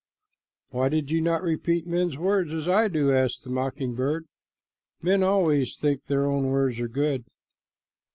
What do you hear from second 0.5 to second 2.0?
"Why did you not repeat